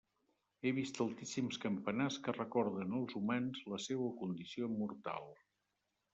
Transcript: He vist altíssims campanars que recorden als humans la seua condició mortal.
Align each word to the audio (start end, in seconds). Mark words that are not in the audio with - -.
He 0.61 0.69
vist 0.77 1.01
altíssims 1.03 1.59
campanars 1.65 2.17
que 2.29 2.35
recorden 2.39 2.97
als 3.01 3.15
humans 3.21 3.61
la 3.75 3.81
seua 3.85 4.09
condició 4.25 4.73
mortal. 4.83 5.31